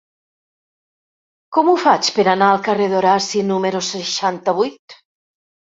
[1.57, 5.03] Com ho faig per anar al carrer d'Horaci número seixanta-vuit?